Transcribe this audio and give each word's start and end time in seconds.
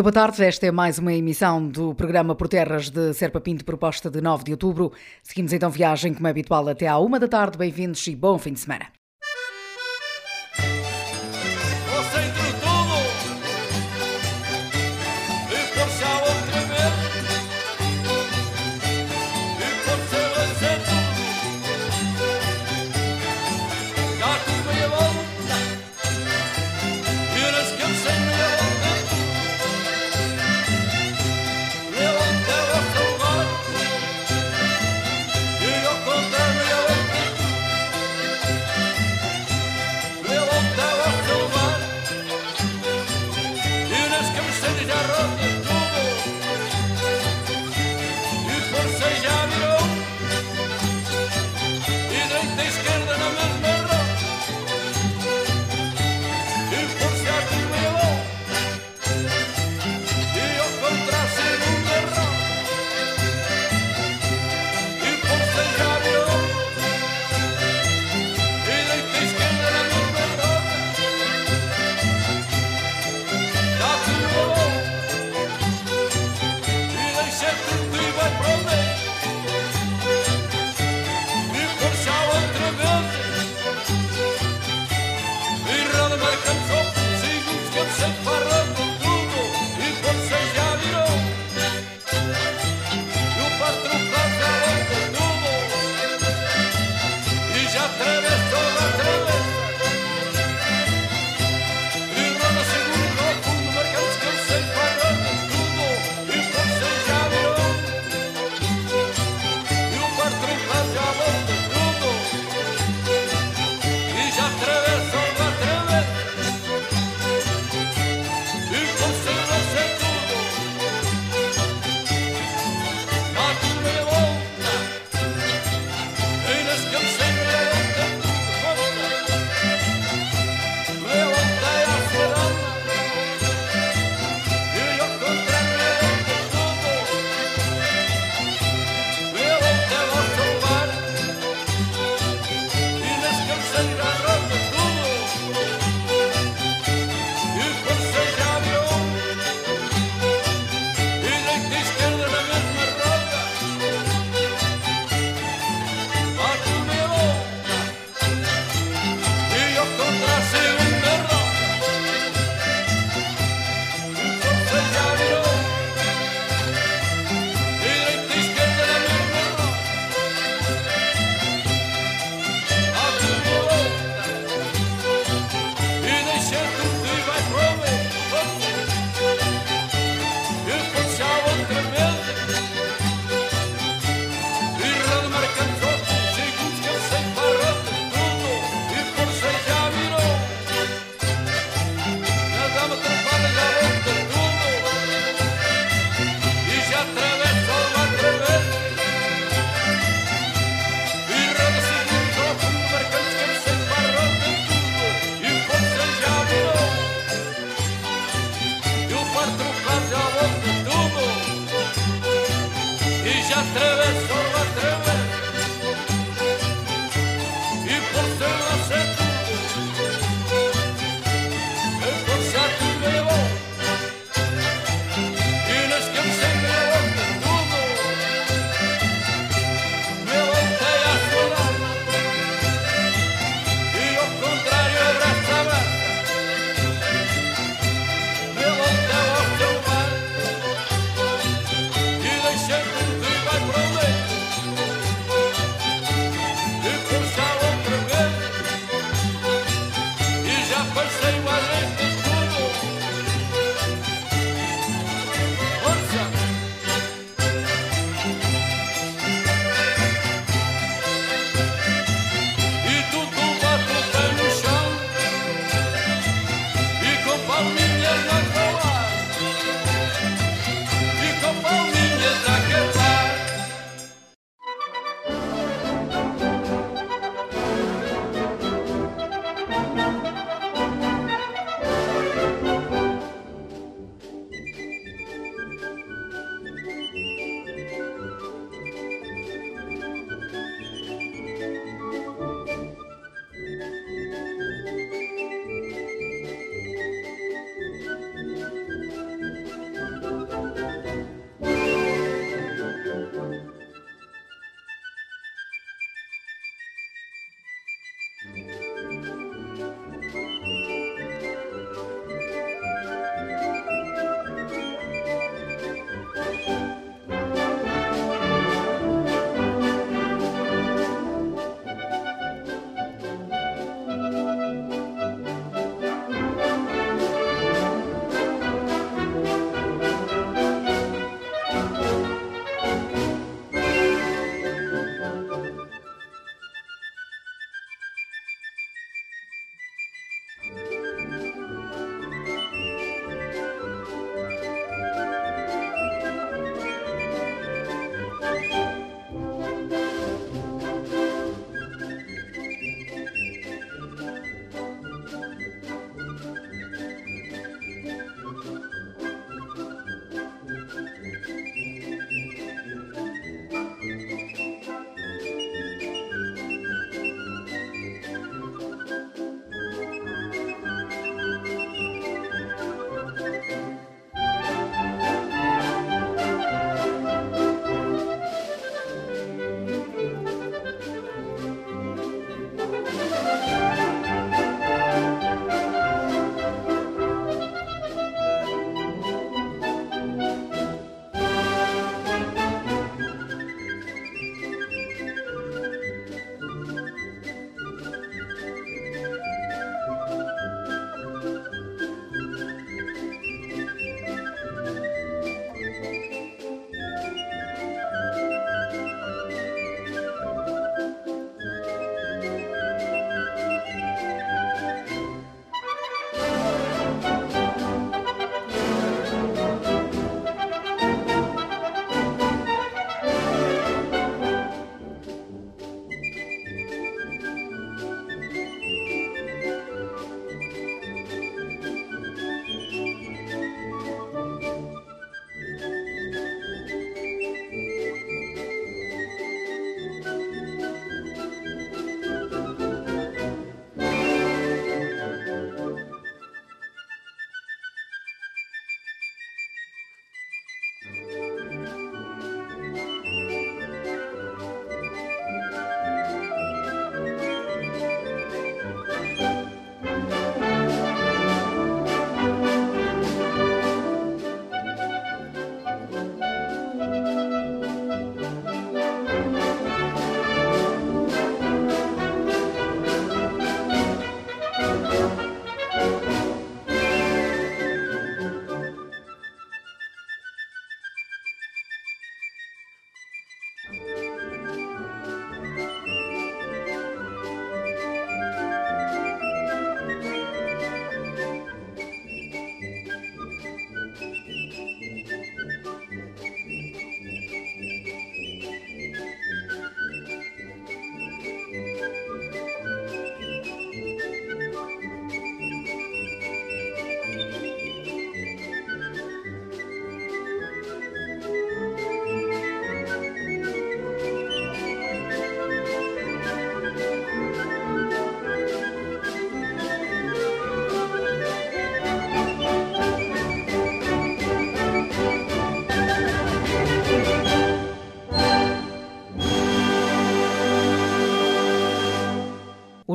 Boa 0.00 0.12
tarde, 0.12 0.44
esta 0.44 0.64
é 0.64 0.70
mais 0.70 1.00
uma 1.00 1.12
emissão 1.12 1.66
do 1.66 1.92
programa 1.92 2.32
Por 2.32 2.46
Terras 2.46 2.88
de 2.88 3.12
Serpa 3.14 3.40
Pinto, 3.40 3.64
proposta 3.64 4.08
de 4.08 4.20
9 4.20 4.44
de 4.44 4.52
outubro. 4.52 4.92
Seguimos 5.24 5.52
então 5.52 5.68
viagem, 5.70 6.14
como 6.14 6.28
é 6.28 6.30
habitual, 6.30 6.68
até 6.68 6.86
à 6.86 6.98
uma 6.98 7.18
da 7.18 7.26
tarde. 7.26 7.58
Bem-vindos 7.58 8.06
e 8.06 8.14
bom 8.14 8.38
fim 8.38 8.52
de 8.52 8.60
semana. 8.60 8.97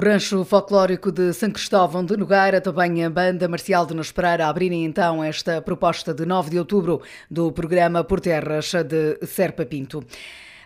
Rancho 0.03 0.43
Folclórico 0.43 1.13
de 1.13 1.31
São 1.31 1.49
Cristóvão 1.49 2.03
de 2.03 2.17
Nogueira, 2.17 2.59
também 2.59 3.05
a 3.05 3.09
Banda 3.09 3.47
Marcial 3.47 3.85
de 3.85 3.93
Nos 3.93 4.11
Pereira, 4.11 4.47
abrirem 4.47 4.83
então 4.83 5.23
esta 5.23 5.61
proposta 5.61 6.13
de 6.13 6.25
9 6.25 6.49
de 6.49 6.59
outubro 6.59 7.01
do 7.31 7.53
programa 7.53 8.03
Por 8.03 8.19
Terras 8.19 8.73
de 8.73 9.25
Serpa 9.25 9.65
Pinto. 9.65 10.03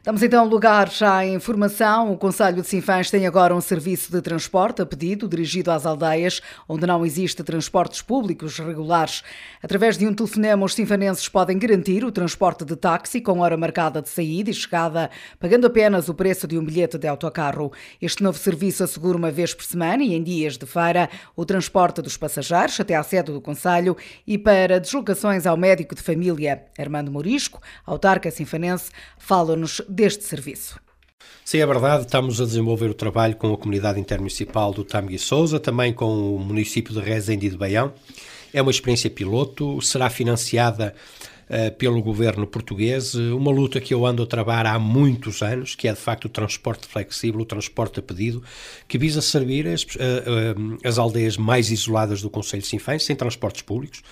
Damos 0.07 0.23
então 0.23 0.47
lugar 0.47 0.89
já 0.89 1.17
à 1.17 1.27
informação. 1.27 2.13
O 2.13 2.17
Conselho 2.17 2.61
de 2.61 2.67
Sinfãs 2.69 3.11
tem 3.11 3.27
agora 3.27 3.53
um 3.53 3.59
serviço 3.59 4.09
de 4.09 4.21
transporte 4.21 4.81
a 4.81 4.85
pedido 4.85 5.27
dirigido 5.27 5.69
às 5.69 5.85
aldeias 5.85 6.41
onde 6.65 6.87
não 6.87 7.05
existe 7.05 7.43
transportes 7.43 8.01
públicos 8.01 8.57
regulares. 8.57 9.21
Através 9.61 9.97
de 9.97 10.07
um 10.07 10.13
telefonema, 10.13 10.65
os 10.65 10.73
sinfanenses 10.73 11.27
podem 11.27 11.59
garantir 11.59 12.05
o 12.05 12.11
transporte 12.11 12.63
de 12.63 12.77
táxi 12.77 13.19
com 13.19 13.39
hora 13.39 13.57
marcada 13.57 14.01
de 14.01 14.07
saída 14.07 14.49
e 14.49 14.53
chegada, 14.53 15.09
pagando 15.41 15.67
apenas 15.67 16.07
o 16.07 16.13
preço 16.13 16.47
de 16.47 16.57
um 16.57 16.63
bilhete 16.63 16.97
de 16.97 17.05
autocarro. 17.05 17.73
Este 18.01 18.23
novo 18.23 18.37
serviço 18.37 18.85
assegura 18.85 19.17
uma 19.17 19.29
vez 19.29 19.53
por 19.53 19.65
semana 19.65 20.01
e 20.05 20.15
em 20.15 20.23
dias 20.23 20.57
de 20.57 20.65
feira 20.65 21.09
o 21.35 21.43
transporte 21.43 22.01
dos 22.01 22.15
passageiros 22.15 22.79
até 22.79 22.95
à 22.95 23.03
sede 23.03 23.33
do 23.33 23.41
Conselho 23.41 23.97
e 24.25 24.37
para 24.37 24.79
deslocações 24.79 25.45
ao 25.45 25.57
médico 25.57 25.93
de 25.93 26.01
família. 26.01 26.63
Armando 26.79 27.11
Morisco, 27.11 27.61
autarca 27.85 28.31
sinfanense, 28.31 28.89
fala-nos 29.17 29.81
deste 29.97 30.23
serviço. 30.23 30.79
Sim, 31.43 31.57
é 31.57 31.65
verdade, 31.65 32.03
estamos 32.03 32.39
a 32.39 32.45
desenvolver 32.45 32.87
o 32.87 32.93
trabalho 32.93 33.35
com 33.35 33.51
a 33.51 33.57
comunidade 33.57 33.99
intermunicipal 33.99 34.71
do 34.71 34.83
Tamgui 34.83 35.17
Souza, 35.17 35.59
também 35.59 35.91
com 35.91 36.35
o 36.35 36.39
município 36.39 36.93
de 36.93 36.99
Rezende 36.99 37.49
de 37.49 37.57
Baião. 37.57 37.91
É 38.53 38.61
uma 38.61 38.69
experiência 38.69 39.09
piloto, 39.09 39.81
será 39.81 40.07
financiada 40.07 40.93
uh, 41.49 41.75
pelo 41.77 41.99
governo 41.99 42.45
português, 42.45 43.15
uma 43.15 43.49
luta 43.49 43.81
que 43.81 43.91
eu 43.91 44.05
ando 44.05 44.21
a 44.21 44.27
trabalhar 44.27 44.67
há 44.67 44.77
muitos 44.77 45.41
anos, 45.41 45.73
que 45.73 45.87
é 45.87 45.93
de 45.93 45.99
facto 45.99 46.25
o 46.25 46.29
transporte 46.29 46.85
flexível, 46.85 47.41
o 47.41 47.45
transporte 47.45 47.99
a 47.99 48.03
pedido, 48.03 48.43
que 48.87 48.99
visa 48.99 49.19
servir 49.19 49.67
as, 49.67 49.81
uh, 49.81 49.87
uh, 49.87 50.77
as 50.83 50.99
aldeias 50.99 51.37
mais 51.37 51.71
isoladas 51.71 52.21
do 52.21 52.29
Conselho 52.29 52.61
de 52.61 52.67
Sinfãs, 52.67 53.03
sem 53.03 53.15
transportes 53.15 53.63
públicos, 53.63 54.03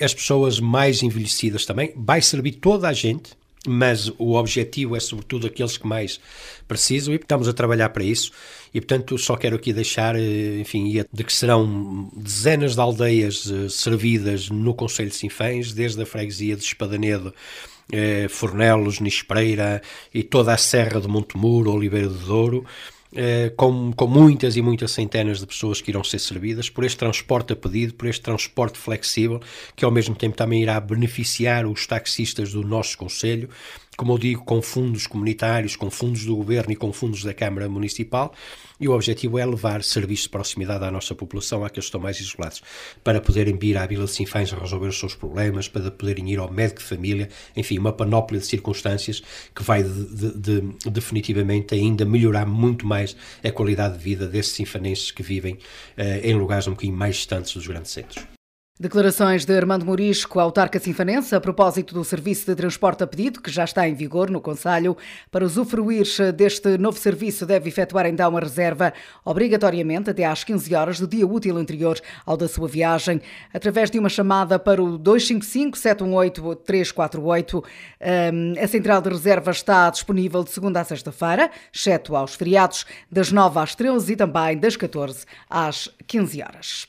as 0.00 0.14
pessoas 0.14 0.58
mais 0.60 1.02
envelhecidas 1.02 1.66
também, 1.66 1.92
vai 1.96 2.22
servir 2.22 2.52
toda 2.52 2.88
a 2.88 2.92
gente, 2.92 3.36
mas 3.66 4.12
o 4.18 4.34
objetivo 4.34 4.96
é 4.96 5.00
sobretudo 5.00 5.46
aqueles 5.46 5.76
que 5.76 5.86
mais 5.86 6.20
precisam 6.68 7.14
e 7.14 7.16
estamos 7.16 7.48
a 7.48 7.52
trabalhar 7.52 7.88
para 7.90 8.04
isso. 8.04 8.30
E 8.72 8.80
portanto 8.80 9.16
só 9.18 9.36
quero 9.36 9.56
aqui 9.56 9.72
deixar 9.72 10.16
eh, 10.16 10.60
enfim 10.60 11.04
de 11.12 11.24
que 11.24 11.32
serão 11.32 12.10
dezenas 12.14 12.74
de 12.74 12.80
aldeias 12.80 13.50
eh, 13.50 13.68
servidas 13.68 14.50
no 14.50 14.74
Conselho 14.74 15.10
de 15.10 15.16
Sinfãs 15.16 15.72
desde 15.72 16.02
a 16.02 16.06
freguesia 16.06 16.56
de 16.56 16.64
Espadanedo 16.64 17.32
eh, 17.92 18.26
Fornelos, 18.28 19.00
Nispreira 19.00 19.80
e 20.12 20.22
toda 20.22 20.52
a 20.52 20.56
Serra 20.56 21.00
de 21.00 21.08
Montemuro, 21.08 21.72
Oliveira 21.72 22.08
de 22.08 22.18
Douro 22.18 22.66
eh, 23.14 23.52
com, 23.56 23.92
com 23.92 24.06
muitas 24.06 24.56
e 24.56 24.62
muitas 24.62 24.90
centenas 24.90 25.38
de 25.38 25.46
pessoas 25.46 25.80
que 25.80 25.90
irão 25.90 26.02
ser 26.02 26.18
servidas 26.18 26.68
por 26.68 26.84
este 26.84 26.98
transporte 26.98 27.52
a 27.52 27.56
pedido, 27.56 27.94
por 27.94 28.08
este 28.08 28.22
transporte 28.22 28.76
flexível, 28.78 29.40
que 29.76 29.84
ao 29.84 29.90
mesmo 29.90 30.14
tempo 30.14 30.36
também 30.36 30.62
irá 30.62 30.80
beneficiar 30.80 31.64
os 31.66 31.86
taxistas 31.86 32.52
do 32.52 32.62
nosso 32.62 32.98
Conselho, 32.98 33.48
como 33.96 34.12
eu 34.12 34.18
digo, 34.18 34.44
com 34.44 34.60
fundos 34.60 35.06
comunitários, 35.06 35.76
com 35.76 35.90
fundos 35.90 36.24
do 36.24 36.36
Governo 36.36 36.72
e 36.72 36.76
com 36.76 36.92
fundos 36.92 37.22
da 37.22 37.32
Câmara 37.32 37.68
Municipal, 37.68 38.34
e 38.80 38.88
o 38.88 38.92
objetivo 38.92 39.38
é 39.38 39.46
levar 39.46 39.82
serviços 39.82 40.24
de 40.24 40.30
proximidade 40.30 40.84
à 40.84 40.90
nossa 40.90 41.14
população, 41.14 41.64
àqueles 41.64 41.84
que 41.84 41.88
estão 41.88 42.00
mais 42.00 42.18
isolados, 42.20 42.62
para 43.02 43.20
poderem 43.20 43.56
vir 43.56 43.76
à 43.76 43.86
Vila 43.86 44.04
de 44.04 44.10
Sinfãs 44.10 44.52
a 44.52 44.58
resolver 44.58 44.88
os 44.88 44.98
seus 44.98 45.14
problemas, 45.14 45.68
para 45.68 45.90
poderem 45.90 46.30
ir 46.30 46.38
ao 46.38 46.50
médico 46.50 46.80
de 46.80 46.86
família, 46.86 47.28
enfim, 47.56 47.78
uma 47.78 47.92
panóplia 47.92 48.40
de 48.40 48.46
circunstâncias 48.46 49.22
que 49.54 49.62
vai 49.62 49.82
de, 49.82 49.90
de, 49.90 50.60
de, 50.60 50.90
definitivamente 50.90 51.74
ainda 51.74 52.04
melhorar 52.04 52.46
muito 52.46 52.86
mais 52.86 53.16
a 53.42 53.50
qualidade 53.50 53.96
de 53.96 54.04
vida 54.04 54.26
desses 54.26 54.52
sinfanenses 54.52 55.10
que 55.10 55.22
vivem 55.22 55.54
uh, 55.54 55.58
em 56.22 56.34
lugares 56.34 56.66
um 56.66 56.72
bocadinho 56.72 56.96
mais 56.96 57.16
distantes 57.16 57.54
dos 57.54 57.66
grandes 57.66 57.92
centros. 57.92 58.33
Declarações 58.76 59.44
de 59.44 59.56
Armando 59.56 59.86
Morisco, 59.86 60.40
autarca 60.40 60.80
sinfanense, 60.80 61.32
a 61.32 61.40
propósito 61.40 61.94
do 61.94 62.02
serviço 62.02 62.46
de 62.46 62.56
transporte 62.56 63.04
a 63.04 63.06
pedido, 63.06 63.40
que 63.40 63.48
já 63.48 63.62
está 63.62 63.88
em 63.88 63.94
vigor 63.94 64.28
no 64.28 64.40
Conselho. 64.40 64.96
Para 65.30 65.44
usufruir 65.44 66.04
deste 66.32 66.76
novo 66.76 66.98
serviço, 66.98 67.46
deve 67.46 67.68
efetuar 67.68 68.06
então 68.06 68.28
uma 68.28 68.40
reserva, 68.40 68.92
obrigatoriamente 69.24 70.10
até 70.10 70.24
às 70.24 70.42
15 70.42 70.74
horas 70.74 70.98
do 70.98 71.06
dia 71.06 71.24
útil 71.24 71.56
anterior 71.56 72.00
ao 72.26 72.36
da 72.36 72.48
sua 72.48 72.66
viagem, 72.66 73.22
através 73.52 73.92
de 73.92 73.98
uma 74.00 74.08
chamada 74.08 74.58
para 74.58 74.82
o 74.82 74.98
255-718-348. 74.98 77.54
Hum, 77.54 77.64
a 78.60 78.66
central 78.66 79.00
de 79.00 79.10
reserva 79.10 79.52
está 79.52 79.88
disponível 79.88 80.42
de 80.42 80.50
segunda 80.50 80.80
a 80.80 80.84
sexta-feira, 80.84 81.48
exceto 81.72 82.16
aos 82.16 82.34
feriados, 82.34 82.84
das 83.08 83.30
9 83.30 83.60
às 83.60 83.76
13 83.76 84.14
e 84.14 84.16
também 84.16 84.58
das 84.58 84.76
14 84.76 85.24
às 85.48 85.88
15 86.08 86.42
horas. 86.42 86.88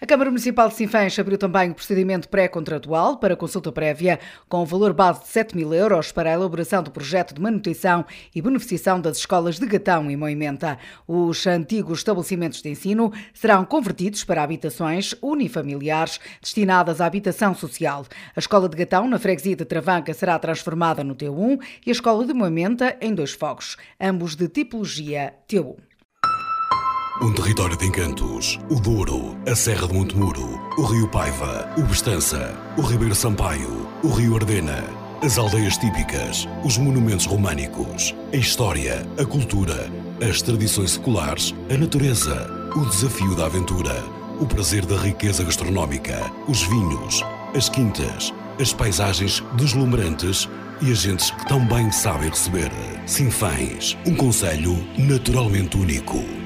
A 0.00 0.06
Câmara 0.06 0.30
Municipal 0.30 0.68
de 0.68 0.74
Sinfãs 0.74 1.18
abriu 1.18 1.36
também 1.36 1.70
o 1.70 1.74
procedimento 1.74 2.28
pré-contratual 2.28 3.18
para 3.18 3.36
consulta 3.36 3.70
prévia 3.70 4.18
com 4.48 4.62
o 4.62 4.66
valor 4.66 4.94
base 4.94 5.20
de 5.20 5.28
7 5.28 5.54
mil 5.54 5.74
euros 5.74 6.10
para 6.10 6.30
a 6.30 6.32
elaboração 6.32 6.82
do 6.82 6.90
projeto 6.90 7.34
de 7.34 7.40
manutenção 7.40 8.06
e 8.34 8.40
beneficiação 8.40 8.98
das 8.98 9.18
escolas 9.18 9.58
de 9.58 9.66
Gatão 9.66 10.10
e 10.10 10.16
Moimenta. 10.16 10.78
Os 11.06 11.46
antigos 11.46 11.98
estabelecimentos 11.98 12.62
de 12.62 12.70
ensino 12.70 13.12
serão 13.34 13.64
convertidos 13.64 14.24
para 14.24 14.42
habitações 14.42 15.14
unifamiliares 15.20 16.18
destinadas 16.40 17.00
à 17.00 17.06
habitação 17.06 17.54
social. 17.54 18.06
A 18.34 18.38
escola 18.38 18.68
de 18.68 18.76
Gatão, 18.78 19.06
na 19.06 19.18
freguesia 19.18 19.56
de 19.56 19.66
Travanca, 19.66 20.14
será 20.14 20.38
transformada 20.38 21.04
no 21.04 21.14
T1 21.14 21.60
e 21.84 21.90
a 21.90 21.92
escola 21.92 22.24
de 22.24 22.32
Moimenta 22.32 22.96
em 23.00 23.14
dois 23.14 23.32
fogos, 23.32 23.76
ambos 24.00 24.34
de 24.34 24.48
tipologia 24.48 25.34
T1. 25.46 25.89
Um 27.22 27.34
território 27.34 27.76
de 27.76 27.84
encantos. 27.84 28.58
O 28.70 28.76
Douro, 28.76 29.36
a 29.46 29.54
Serra 29.54 29.86
de 29.86 29.92
Montemuro, 29.92 30.58
o 30.78 30.82
Rio 30.84 31.06
Paiva, 31.06 31.70
o 31.76 31.82
Bestança, 31.82 32.58
o 32.78 32.80
Ribeiro 32.80 33.14
Sampaio, 33.14 33.86
o 34.02 34.08
Rio 34.08 34.36
Ardena, 34.36 34.82
as 35.22 35.36
aldeias 35.36 35.76
típicas, 35.76 36.48
os 36.64 36.78
monumentos 36.78 37.26
românicos, 37.26 38.14
a 38.32 38.36
história, 38.36 39.06
a 39.18 39.24
cultura, 39.26 39.90
as 40.26 40.40
tradições 40.40 40.92
seculares, 40.92 41.54
a 41.68 41.76
natureza, 41.76 42.50
o 42.74 42.86
desafio 42.86 43.34
da 43.36 43.44
aventura, 43.44 44.02
o 44.40 44.46
prazer 44.46 44.86
da 44.86 44.96
riqueza 44.96 45.44
gastronómica, 45.44 46.32
os 46.48 46.62
vinhos, 46.62 47.22
as 47.54 47.68
quintas, 47.68 48.32
as 48.58 48.72
paisagens 48.72 49.44
deslumbrantes 49.56 50.48
e 50.80 50.90
as 50.90 51.02
gentes 51.02 51.30
que 51.32 51.46
tão 51.46 51.66
bem 51.66 51.92
sabem 51.92 52.30
receber. 52.30 52.70
Sinfãs, 53.04 53.94
um 54.06 54.14
conselho 54.14 54.82
naturalmente 54.96 55.76
único. 55.76 56.39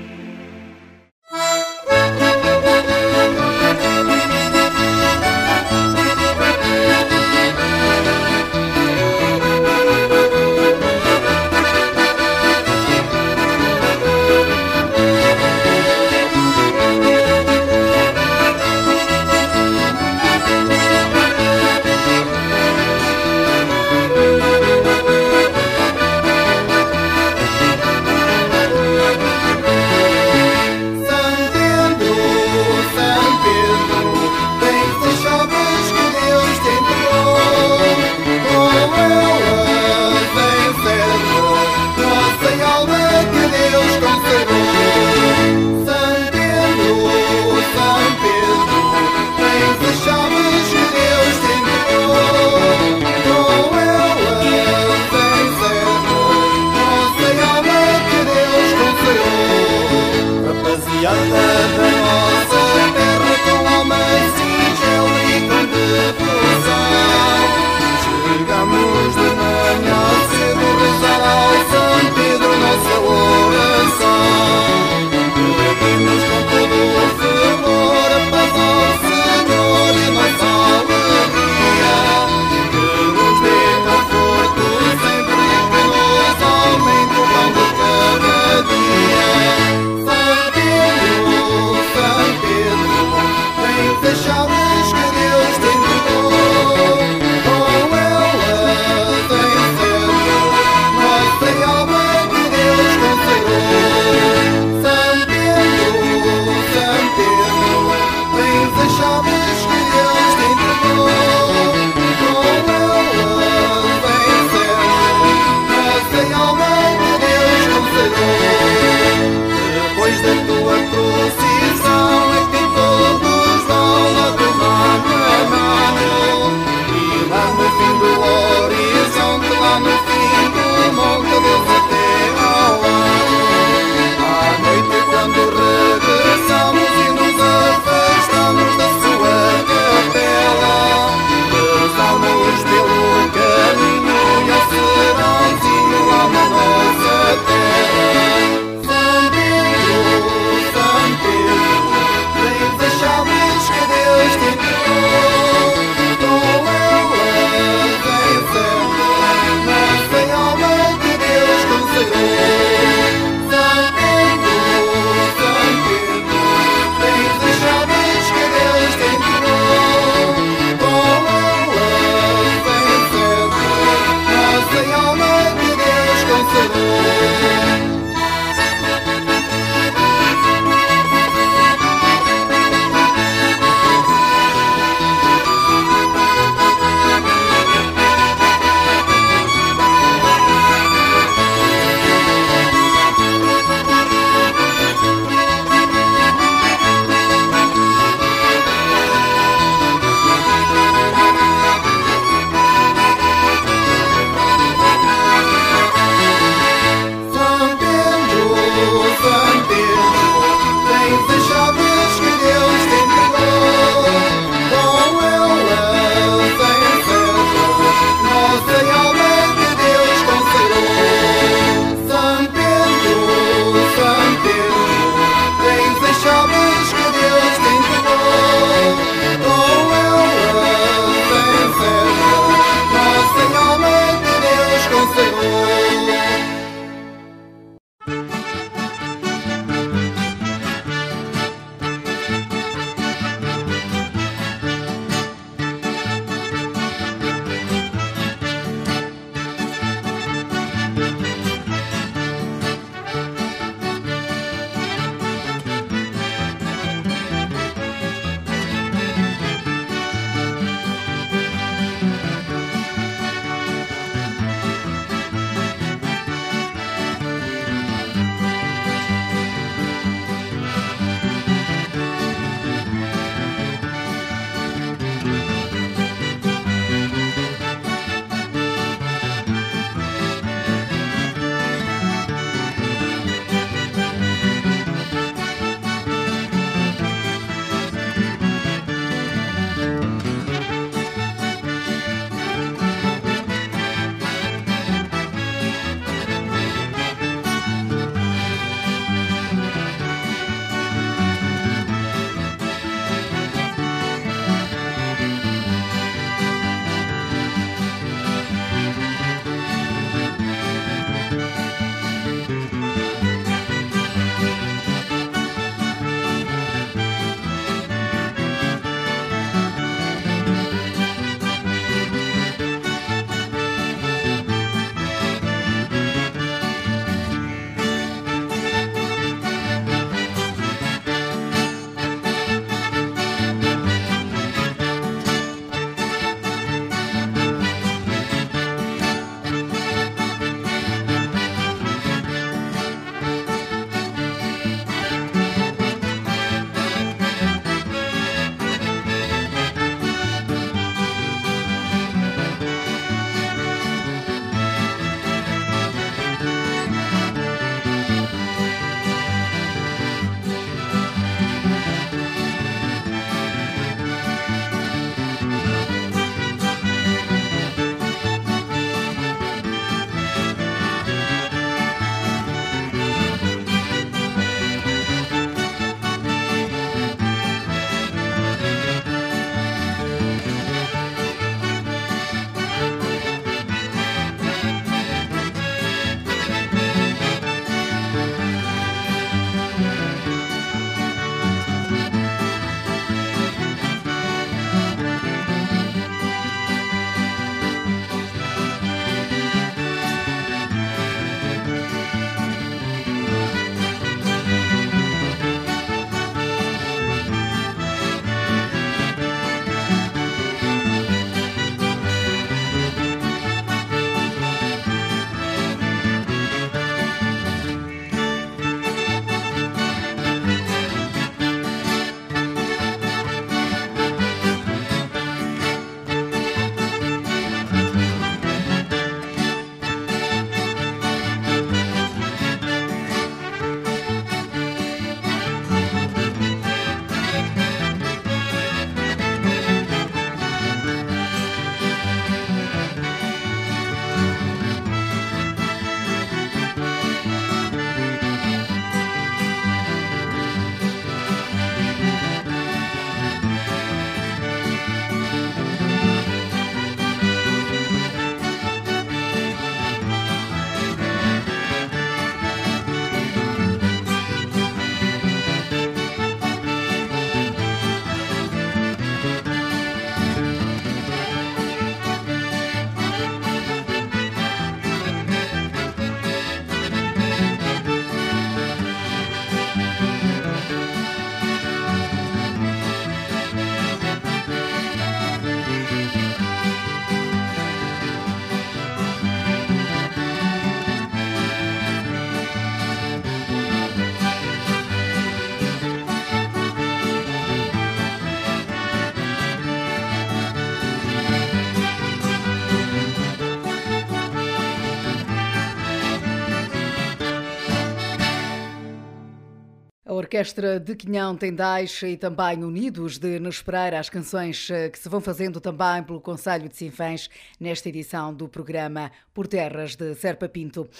Orquestra 510.35 510.81
de 510.81 510.97
Quinhão 510.97 511.37
Tendais 511.37 512.03
e 512.03 512.17
também 512.17 512.65
Unidos 512.65 513.19
de 513.19 513.39
Nespereira, 513.39 514.01
as 514.01 514.11
canções 514.11 514.69
eh, 514.69 514.89
que 514.89 514.99
se 514.99 515.09
vão 515.09 515.21
fazendo 515.21 515.61
também 515.61 516.03
pelo 516.03 516.21
Conselho 516.21 516.69
de 516.69 516.75
Sinfãs 516.75 517.31
nesta 517.61 517.89
edição 517.89 518.35
do 518.35 518.49
programa 518.49 519.13
Por 519.33 519.47
Terras 519.47 519.95
de 519.95 520.13
Serpa 520.17 520.49
Pinto. 520.49 520.91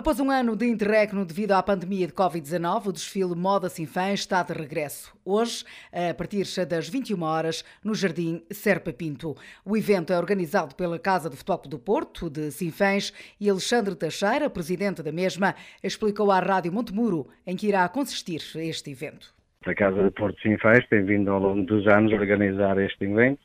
Após 0.00 0.18
um 0.18 0.30
ano 0.30 0.56
de 0.56 0.64
interregno 0.64 1.26
devido 1.26 1.52
à 1.52 1.62
pandemia 1.62 2.06
de 2.06 2.14
Covid-19, 2.14 2.86
o 2.86 2.92
desfile 2.92 3.34
Moda 3.36 3.68
Sinfãs 3.68 4.20
está 4.20 4.42
de 4.42 4.54
regresso. 4.54 5.12
Hoje, 5.22 5.62
a 5.92 6.14
partir 6.14 6.46
das 6.66 6.88
21 6.88 7.22
horas, 7.22 7.62
no 7.84 7.94
Jardim 7.94 8.42
Serpa 8.50 8.94
Pinto. 8.94 9.36
O 9.62 9.76
evento 9.76 10.10
é 10.10 10.16
organizado 10.16 10.74
pela 10.74 10.98
Casa 10.98 11.28
de 11.28 11.36
Futebol 11.36 11.68
do 11.68 11.78
Porto, 11.78 12.30
de 12.30 12.50
Sinfãs, 12.50 13.12
e 13.38 13.50
Alexandre 13.50 13.94
Teixeira, 13.94 14.48
presidente 14.48 15.02
da 15.02 15.12
mesma, 15.12 15.54
explicou 15.84 16.30
à 16.30 16.40
Rádio 16.40 16.72
Montemuro 16.72 17.28
em 17.46 17.54
que 17.54 17.68
irá 17.68 17.86
consistir 17.86 18.40
este 18.54 18.92
evento. 18.92 19.34
A 19.66 19.74
Casa 19.74 20.02
de 20.02 20.10
Porto 20.12 20.40
Sinfãs 20.40 20.82
tem 20.88 21.04
vindo 21.04 21.30
ao 21.30 21.40
longo 21.40 21.62
dos 21.66 21.86
anos 21.86 22.10
a 22.10 22.16
organizar 22.16 22.78
este 22.78 23.04
evento, 23.04 23.42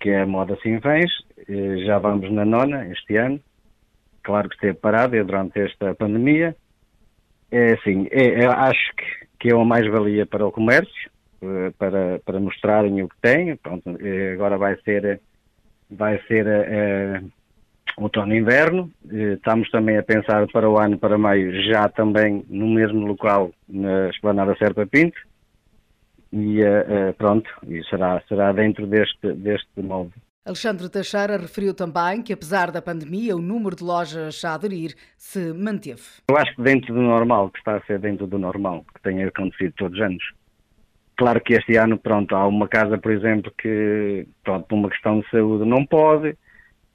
que 0.00 0.08
é 0.08 0.22
a 0.22 0.26
Moda 0.26 0.56
Sinfãs. 0.62 1.10
Já 1.84 1.98
vamos 1.98 2.32
na 2.32 2.46
nona 2.46 2.90
este 2.90 3.18
ano 3.18 3.38
claro 4.28 4.46
que 4.50 4.56
esteve 4.56 4.74
parado 4.74 5.16
é 5.16 5.24
durante 5.24 5.58
esta 5.58 5.94
pandemia. 5.94 6.54
É 7.50 7.72
assim, 7.72 8.06
é, 8.10 8.44
acho 8.44 8.94
que, 8.94 9.26
que 9.40 9.48
é 9.50 9.54
uma 9.54 9.64
mais-valia 9.64 10.26
para 10.26 10.46
o 10.46 10.52
comércio, 10.52 11.10
eh, 11.40 11.72
para, 11.78 12.20
para 12.26 12.38
mostrarem 12.38 13.02
o 13.02 13.08
que 13.08 13.16
têm. 13.22 13.56
Pronto, 13.56 13.88
eh, 13.98 14.34
agora 14.34 14.58
vai 14.58 14.76
ser, 14.82 15.18
vai 15.90 16.20
ser 16.28 16.46
é, 16.46 17.22
outono 17.96 18.34
e 18.34 18.38
inverno. 18.38 18.90
Estamos 19.10 19.70
também 19.70 19.96
a 19.96 20.02
pensar 20.02 20.46
para 20.48 20.68
o 20.68 20.78
ano, 20.78 20.98
para 20.98 21.16
maio, 21.16 21.62
já 21.62 21.88
também 21.88 22.44
no 22.50 22.68
mesmo 22.68 23.06
local, 23.06 23.50
na 23.66 24.10
Esplanada 24.10 24.54
Serpa 24.58 24.86
Pinto. 24.86 25.18
E 26.30 26.60
pronto, 27.16 27.48
e 27.66 27.82
será, 27.84 28.20
será 28.28 28.52
dentro 28.52 28.86
deste, 28.86 29.32
deste 29.32 29.80
novo 29.80 30.12
Alexandre 30.48 30.88
Teixeira 30.88 31.36
referiu 31.36 31.74
também 31.74 32.22
que, 32.22 32.32
apesar 32.32 32.70
da 32.70 32.80
pandemia, 32.80 33.36
o 33.36 33.38
número 33.38 33.76
de 33.76 33.84
lojas 33.84 34.42
a 34.46 34.54
aderir 34.54 34.94
se 35.14 35.52
manteve. 35.52 36.00
Eu 36.26 36.38
acho 36.38 36.56
que 36.56 36.62
dentro 36.62 36.94
do 36.94 37.02
normal, 37.02 37.50
que 37.50 37.58
está 37.58 37.76
a 37.76 37.82
ser 37.82 37.98
dentro 37.98 38.26
do 38.26 38.38
normal, 38.38 38.82
que 38.94 39.02
tem 39.02 39.22
acontecido 39.24 39.74
todos 39.76 39.98
os 39.98 40.02
anos. 40.02 40.24
Claro 41.18 41.38
que 41.42 41.52
este 41.52 41.76
ano, 41.76 41.98
pronto, 41.98 42.34
há 42.34 42.46
uma 42.46 42.66
casa, 42.66 42.96
por 42.96 43.12
exemplo, 43.12 43.52
que, 43.58 44.26
pronto, 44.42 44.66
por 44.66 44.74
uma 44.76 44.88
questão 44.88 45.20
de 45.20 45.28
saúde 45.28 45.66
não 45.66 45.84
pode, 45.84 46.34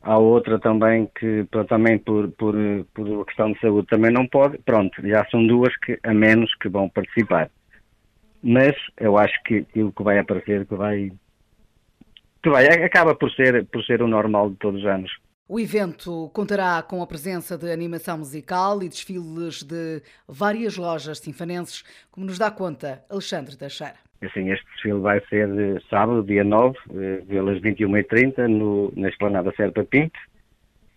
há 0.01 0.17
outra 0.17 0.57
também 0.57 1.07
que, 1.19 1.45
também 1.69 1.99
por, 1.99 2.31
por, 2.31 2.55
por 2.91 3.25
questão 3.27 3.51
de 3.51 3.59
saúde 3.59 3.85
também 3.87 4.11
não 4.11 4.27
pode, 4.27 4.57
pronto, 4.65 4.99
já 5.07 5.23
são 5.29 5.45
duas 5.45 5.77
que, 5.77 5.99
a 6.01 6.11
menos 6.11 6.51
que 6.55 6.69
vão 6.69 6.89
participar. 6.89 7.51
Mas 8.41 8.75
eu 8.99 9.15
acho 9.15 9.41
que 9.43 9.57
aquilo 9.57 9.93
que 9.93 10.01
vai 10.01 10.17
aparecer, 10.17 10.65
que 10.65 10.73
vai 10.73 11.11
vai, 12.49 12.67
acaba 12.67 13.15
por 13.15 13.31
ser, 13.31 13.65
por 13.67 13.83
ser 13.83 14.01
o 14.01 14.07
normal 14.07 14.49
de 14.49 14.57
todos 14.57 14.81
os 14.81 14.87
anos. 14.87 15.11
O 15.47 15.59
evento 15.59 16.31
contará 16.33 16.81
com 16.81 17.01
a 17.01 17.07
presença 17.07 17.57
de 17.57 17.69
animação 17.71 18.17
musical 18.17 18.81
e 18.81 18.87
desfiles 18.87 19.61
de 19.61 20.01
várias 20.27 20.77
lojas 20.77 21.19
sinfanenses, 21.19 21.83
como 22.09 22.25
nos 22.25 22.39
dá 22.39 22.49
conta 22.49 23.03
Alexandre 23.09 23.57
Teixeira. 23.57 23.95
Assim, 24.21 24.49
este 24.51 24.65
desfile 24.71 24.99
vai 24.99 25.19
ser 25.27 25.49
sábado, 25.89 26.23
dia 26.23 26.45
9, 26.45 26.77
eh, 26.95 27.23
pelas 27.27 27.61
21h30, 27.61 28.47
no, 28.47 28.93
na 28.95 29.09
Esplanada 29.09 29.53
Serpa 29.55 29.83
Pinto. 29.83 30.17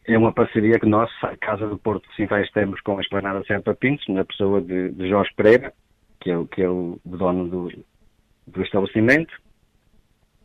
É 0.06 0.16
uma 0.16 0.32
parceria 0.32 0.78
que 0.78 0.87
nós, 0.87 1.11
a 1.22 1.37
Casa 1.37 1.66
do 1.66 1.76
Porto 1.76 2.09
de 2.09 2.14
Sinfãs, 2.14 2.48
temos 2.52 2.80
com 2.82 2.98
a 2.98 3.00
Esplanada 3.00 3.42
Serpa 3.44 3.74
Pinto, 3.74 4.12
na 4.12 4.24
pessoa 4.24 4.61
de, 4.61 4.90
de 4.92 5.09
Jorge 5.09 5.32
Pereira, 5.37 5.72
que 6.20 6.30
é, 6.30 6.44
que 6.44 6.62
é 6.62 6.68
o 6.68 7.00
dono 7.04 7.48
do, 7.48 7.85
do 8.46 8.62
estabelecimento. 8.62 9.35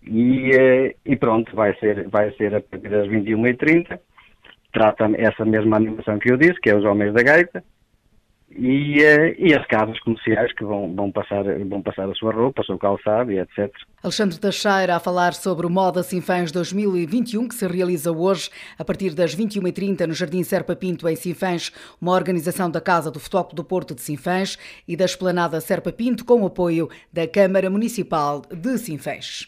E, 0.03 0.51
eh, 0.51 0.95
e 1.05 1.15
pronto, 1.15 1.55
vai 1.55 1.75
ser, 1.75 2.07
vai 2.09 2.31
ser 2.31 2.55
a 2.55 2.61
partir 2.61 2.89
das 2.89 3.07
21h30. 3.07 3.99
Trata 4.73 5.09
essa 5.17 5.45
mesma 5.45 5.77
animação 5.77 6.17
que 6.17 6.31
eu 6.31 6.37
disse, 6.37 6.59
que 6.59 6.69
é 6.69 6.75
os 6.75 6.85
Homens 6.85 7.13
da 7.13 7.21
Gaita, 7.21 7.63
e, 8.55 8.99
uh, 8.99 9.35
e 9.37 9.53
as 9.53 9.65
casas 9.67 9.99
comerciais 9.99 10.51
que 10.53 10.63
vão, 10.63 10.93
vão, 10.93 11.11
passar, 11.11 11.43
vão 11.67 11.81
passar 11.81 12.09
a 12.09 12.13
sua 12.13 12.33
roupa, 12.33 12.61
o 12.61 12.65
seu 12.65 12.77
calçado 12.77 13.31
e 13.31 13.39
etc. 13.39 13.71
Alexandre 14.03 14.37
Teixeira 14.37 14.95
a 14.95 14.99
falar 14.99 15.33
sobre 15.33 15.65
o 15.65 15.69
Moda 15.69 16.03
Sinfãs 16.03 16.51
2021 16.51 17.47
que 17.47 17.55
se 17.55 17.67
realiza 17.67 18.11
hoje 18.11 18.49
a 18.77 18.83
partir 18.83 19.13
das 19.13 19.35
21h30 19.35 20.05
no 20.05 20.13
Jardim 20.13 20.43
Serpa 20.43 20.75
Pinto 20.75 21.07
em 21.07 21.15
Sinfãs, 21.15 21.71
uma 22.01 22.13
organização 22.13 22.69
da 22.69 22.81
Casa 22.81 23.09
do 23.09 23.19
Futebol 23.19 23.49
do 23.53 23.63
Porto 23.63 23.95
de 23.95 24.01
Sinfãs 24.01 24.57
e 24.87 24.95
da 24.97 25.05
Esplanada 25.05 25.61
Serpa 25.61 25.91
Pinto 25.91 26.25
com 26.25 26.41
o 26.41 26.47
apoio 26.47 26.89
da 27.11 27.27
Câmara 27.27 27.69
Municipal 27.69 28.41
de 28.51 28.77
Sinfãs. 28.77 29.47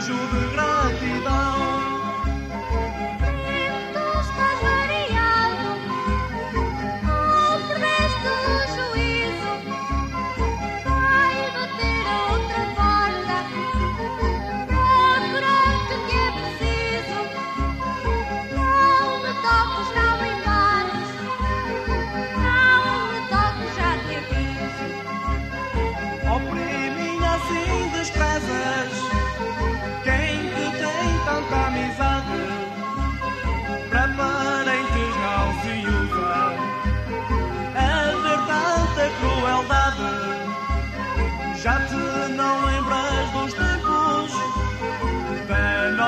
jour 0.00 0.57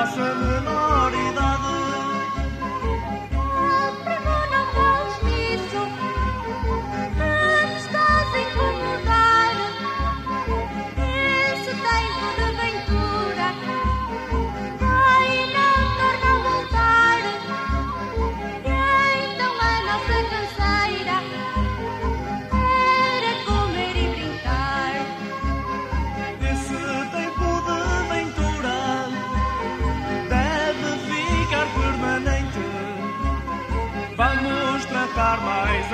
Başımın 0.01 0.90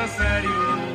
sério 0.08 0.87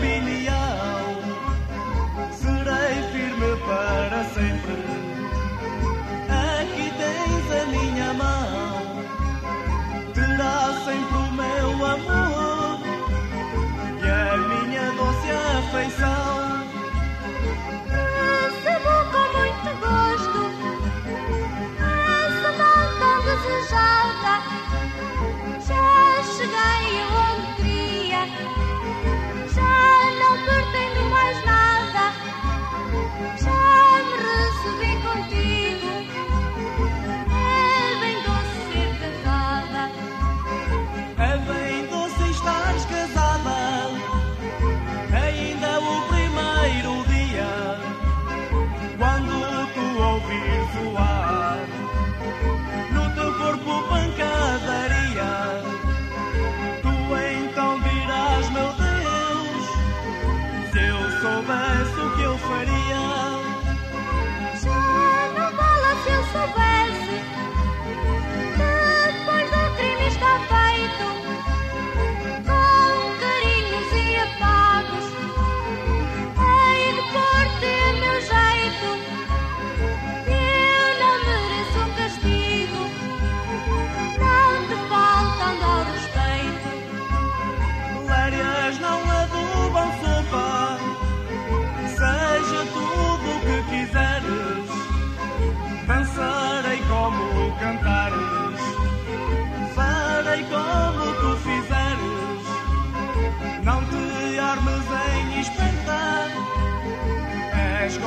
opinião. 0.00 1.20
Serei 2.32 3.02
firme 3.12 3.56
para 3.66 4.24
sempre. 4.34 4.80
Aqui 6.58 6.86
tens 6.96 7.46
a 7.60 7.66
minha 7.66 8.14
mão. 8.14 9.04
Terás 10.14 10.84
sempre 10.84 11.18
o 11.18 11.32
meu 11.32 11.84
amor 11.84 12.80
e 14.02 14.08
a 14.08 14.36
minha 14.36 14.90
doce 14.92 15.30
afeição. 15.58 16.40
Desejada, 23.22 24.34
já 25.60 26.22
cheguei 26.24 27.04
hoje. 27.04 27.19
sweet. 34.62 34.99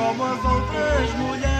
Como 0.04 0.22
as 0.24 0.44
outras 0.44 1.14
mulheres. 1.14 1.53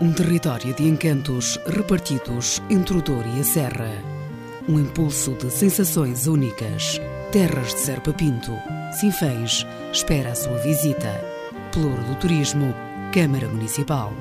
Um 0.00 0.12
território 0.12 0.72
de 0.74 0.84
encantos 0.84 1.58
repartidos 1.66 2.62
entre 2.70 2.98
o 2.98 3.02
Douro 3.02 3.28
e 3.36 3.40
a 3.40 3.42
Serra. 3.42 3.90
Um 4.68 4.78
impulso 4.78 5.32
de 5.32 5.50
sensações 5.50 6.28
únicas. 6.28 7.00
Terras 7.32 7.74
de 7.74 7.80
Serpa 7.80 8.12
Pinto. 8.12 8.52
Sinfãs 8.92 9.66
espera 9.92 10.30
a 10.30 10.34
sua 10.36 10.56
visita. 10.58 11.20
Pelouro 11.72 12.00
do 12.04 12.14
Turismo, 12.14 12.72
Câmara 13.12 13.48
Municipal. 13.48 14.12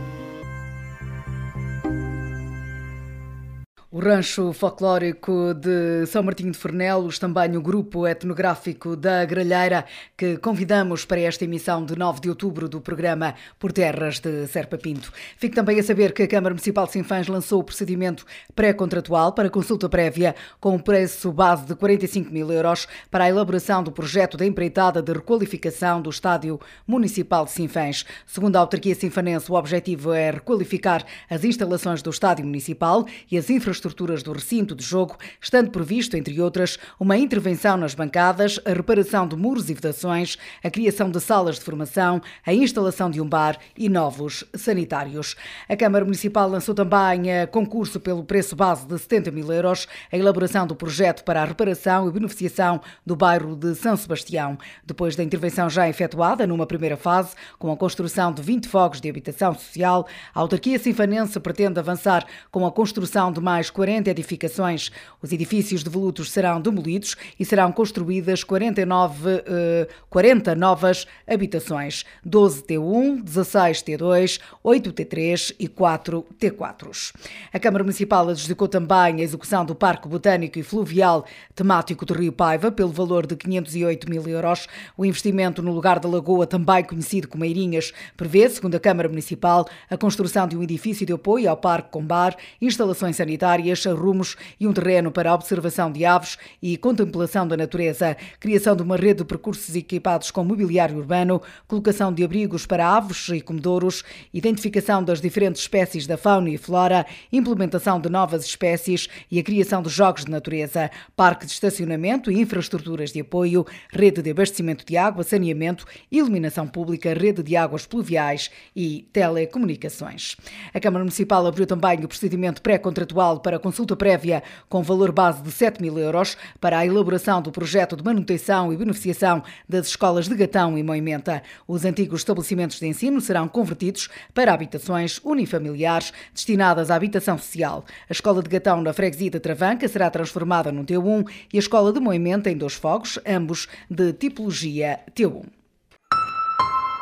O 3.97 3.99
Rancho 3.99 4.53
Folclórico 4.53 5.55
de 5.55 6.05
São 6.05 6.21
Martinho 6.21 6.51
de 6.51 6.57
Fornelos, 6.59 7.17
também 7.17 7.57
o 7.57 7.61
Grupo 7.63 8.05
Etnográfico 8.05 8.95
da 8.95 9.25
Gralheira, 9.25 9.85
que 10.15 10.37
convidamos 10.37 11.03
para 11.03 11.21
esta 11.21 11.45
emissão 11.45 11.83
de 11.83 11.97
9 11.97 12.21
de 12.21 12.29
outubro 12.29 12.69
do 12.69 12.79
programa 12.79 13.33
Por 13.57 13.71
Terras 13.71 14.19
de 14.19 14.45
Serpa 14.45 14.77
Pinto. 14.77 15.11
Fique 15.39 15.55
também 15.55 15.79
a 15.79 15.83
saber 15.83 16.13
que 16.13 16.21
a 16.21 16.27
Câmara 16.27 16.53
Municipal 16.53 16.85
de 16.85 16.91
Sinfãs 16.91 17.27
lançou 17.27 17.59
o 17.59 17.63
procedimento 17.63 18.23
pré-contratual 18.55 19.33
para 19.33 19.49
consulta 19.49 19.89
prévia 19.89 20.35
com 20.59 20.75
um 20.75 20.79
preço 20.79 21.31
base 21.31 21.65
de 21.65 21.73
45 21.73 22.31
mil 22.31 22.51
euros 22.51 22.87
para 23.09 23.23
a 23.23 23.29
elaboração 23.29 23.81
do 23.81 23.91
projeto 23.91 24.37
da 24.37 24.45
empreitada 24.45 25.01
de 25.01 25.11
requalificação 25.11 26.03
do 26.03 26.11
Estádio 26.11 26.59
Municipal 26.85 27.45
de 27.45 27.51
Sinfãs. 27.51 28.05
Segundo 28.27 28.57
a 28.57 28.59
autarquia 28.59 28.93
sinfanense, 28.93 29.51
o 29.51 29.55
objetivo 29.55 30.13
é 30.13 30.29
requalificar 30.29 31.03
as 31.27 31.43
instalações 31.43 32.03
do 32.03 32.11
Estádio 32.11 32.45
Municipal 32.45 33.03
e 33.31 33.39
as 33.39 33.49
infraestruturas 33.49 33.86
do 33.95 34.33
recinto 34.33 34.75
de 34.75 34.83
jogo, 34.83 35.17
estando 35.41 35.71
previsto, 35.71 36.17
entre 36.17 36.39
outras, 36.41 36.77
uma 36.99 37.17
intervenção 37.17 37.77
nas 37.77 37.93
bancadas, 37.93 38.59
a 38.65 38.69
reparação 38.71 39.27
de 39.27 39.35
muros 39.35 39.69
e 39.69 39.73
vedações, 39.73 40.37
a 40.63 40.69
criação 40.69 41.09
de 41.09 41.19
salas 41.19 41.55
de 41.55 41.61
formação, 41.61 42.21
a 42.45 42.53
instalação 42.53 43.09
de 43.09 43.21
um 43.21 43.27
bar 43.27 43.57
e 43.77 43.89
novos 43.89 44.43
sanitários. 44.55 45.35
A 45.67 45.75
Câmara 45.75 46.05
Municipal 46.05 46.49
lançou 46.49 46.73
também 46.73 47.41
a 47.41 47.47
concurso 47.47 47.99
pelo 47.99 48.23
preço 48.23 48.55
base 48.55 48.85
de 48.85 48.97
70 48.97 49.31
mil 49.31 49.51
euros 49.51 49.87
a 50.11 50.17
elaboração 50.17 50.65
do 50.65 50.75
projeto 50.75 51.23
para 51.23 51.41
a 51.41 51.45
reparação 51.45 52.07
e 52.07 52.11
beneficiação 52.11 52.81
do 53.05 53.15
bairro 53.15 53.55
de 53.55 53.75
São 53.75 53.95
Sebastião. 53.95 54.57
Depois 54.85 55.15
da 55.15 55.23
intervenção 55.23 55.69
já 55.69 55.87
efetuada 55.87 56.47
numa 56.47 56.65
primeira 56.65 56.97
fase, 56.97 57.35
com 57.57 57.71
a 57.71 57.77
construção 57.77 58.31
de 58.31 58.41
20 58.41 58.67
fogos 58.67 59.01
de 59.01 59.09
habitação 59.09 59.53
social, 59.53 60.07
a 60.33 60.39
autarquia 60.39 60.79
sinfanense 60.79 61.39
pretende 61.39 61.79
avançar 61.79 62.25
com 62.51 62.65
a 62.65 62.71
construção 62.71 63.31
de 63.31 63.41
mais 63.41 63.69
40 63.77 64.09
edificações. 64.09 64.89
Os 65.21 65.31
edifícios 65.31 65.83
devolutos 65.83 66.31
serão 66.31 66.59
demolidos 66.59 67.15
e 67.39 67.45
serão 67.45 67.71
construídas 67.71 68.43
49, 68.43 69.43
eh, 69.45 69.87
40 70.09 70.55
novas 70.55 71.05
habitações, 71.27 72.03
12 72.25 72.63
T1, 72.63 73.21
16 73.21 73.83
T2, 73.83 74.39
8 74.63 74.93
T3 74.93 75.55
e 75.59 75.67
4 75.67 76.25
T4. 76.39 77.13
A 77.53 77.59
Câmara 77.59 77.83
Municipal 77.83 78.27
adjudicou 78.29 78.67
também 78.67 79.21
a 79.21 79.23
execução 79.23 79.63
do 79.63 79.75
Parque 79.75 80.07
Botânico 80.07 80.57
e 80.57 80.63
Fluvial 80.63 81.23
temático 81.53 82.03
do 82.03 82.15
Rio 82.15 82.31
Paiva 82.31 82.71
pelo 82.71 82.91
valor 82.91 83.27
de 83.27 83.35
508 83.35 84.09
mil 84.09 84.27
euros. 84.27 84.67
O 84.97 85.05
investimento 85.05 85.61
no 85.61 85.71
lugar 85.71 85.99
da 85.99 86.09
Lagoa, 86.09 86.47
também 86.47 86.83
conhecido 86.83 87.27
como 87.27 87.45
Eirinhas, 87.45 87.93
prevê, 88.15 88.49
segundo 88.49 88.73
a 88.73 88.79
Câmara 88.79 89.07
Municipal, 89.07 89.67
a 89.87 89.95
construção 89.95 90.47
de 90.47 90.57
um 90.57 90.63
edifício 90.63 91.05
de 91.05 91.13
apoio 91.13 91.47
ao 91.47 91.57
Parque 91.57 91.91
com 91.91 92.03
bar, 92.03 92.35
instalações 92.59 93.15
sanitárias, 93.15 93.66
rumos 93.75 94.35
e 94.59 94.67
um 94.67 94.73
terreno 94.73 95.11
para 95.11 95.33
observação 95.33 95.91
de 95.91 96.05
aves 96.05 96.37
e 96.61 96.77
contemplação 96.77 97.47
da 97.47 97.57
natureza, 97.57 98.15
criação 98.39 98.75
de 98.75 98.81
uma 98.81 98.95
rede 98.95 99.19
de 99.19 99.25
percursos 99.25 99.75
equipados 99.75 100.31
com 100.31 100.43
mobiliário 100.43 100.97
urbano, 100.97 101.41
colocação 101.67 102.13
de 102.13 102.23
abrigos 102.23 102.65
para 102.65 102.87
aves 102.87 103.29
e 103.29 103.41
comedouros, 103.41 104.03
identificação 104.33 105.03
das 105.03 105.21
diferentes 105.21 105.61
espécies 105.61 106.07
da 106.07 106.17
fauna 106.17 106.49
e 106.49 106.57
flora, 106.57 107.05
implementação 107.31 107.99
de 107.99 108.09
novas 108.09 108.45
espécies 108.45 109.07
e 109.29 109.39
a 109.39 109.43
criação 109.43 109.81
de 109.81 109.89
jogos 109.89 110.25
de 110.25 110.31
natureza, 110.31 110.89
parque 111.15 111.45
de 111.45 111.51
estacionamento 111.51 112.31
e 112.31 112.39
infraestruturas 112.39 113.11
de 113.11 113.21
apoio, 113.21 113.65
rede 113.91 114.21
de 114.21 114.31
abastecimento 114.31 114.85
de 114.85 114.97
água, 114.97 115.23
saneamento, 115.23 115.85
iluminação 116.11 116.67
pública, 116.67 117.13
rede 117.13 117.43
de 117.43 117.55
águas 117.55 117.85
pluviais 117.85 118.49
e 118.75 119.07
telecomunicações. 119.11 120.35
A 120.73 120.79
Câmara 120.79 121.03
Municipal 121.03 121.45
abriu 121.45 121.65
também 121.65 122.03
o 122.03 122.07
procedimento 122.07 122.61
pré-contratual 122.61 123.39
para 123.39 123.56
consulta 123.59 123.95
prévia 123.95 124.43
com 124.69 124.81
valor 124.81 125.11
base 125.11 125.41
de 125.41 125.51
7 125.51 125.81
mil 125.81 125.97
euros 125.97 126.37
para 126.59 126.79
a 126.79 126.85
elaboração 126.85 127.41
do 127.41 127.51
projeto 127.51 127.95
de 127.95 128.03
manutenção 128.03 128.71
e 128.71 128.77
beneficiação 128.77 129.43
das 129.67 129.87
escolas 129.87 130.27
de 130.27 130.35
Gatão 130.35 130.77
e 130.77 130.83
Moimenta. 130.83 131.41
Os 131.67 131.85
antigos 131.85 132.21
estabelecimentos 132.21 132.79
de 132.79 132.87
ensino 132.87 133.19
serão 133.21 133.47
convertidos 133.47 134.09
para 134.33 134.53
habitações 134.53 135.19
unifamiliares 135.23 136.13
destinadas 136.33 136.91
à 136.91 136.95
habitação 136.95 137.37
social. 137.37 137.85
A 138.09 138.13
escola 138.13 138.41
de 138.41 138.49
Gatão 138.49 138.81
na 138.81 138.93
freguesia 138.93 139.29
de 139.29 139.39
Travanca 139.39 139.87
será 139.87 140.09
transformada 140.09 140.71
num 140.71 140.85
T1 140.85 141.27
e 141.53 141.57
a 141.57 141.59
escola 141.59 141.91
de 141.91 141.99
Moimenta 141.99 142.49
em 142.49 142.57
dois 142.57 142.73
fogos, 142.73 143.19
ambos 143.25 143.67
de 143.89 144.13
tipologia 144.13 144.99
T1. 145.15 145.56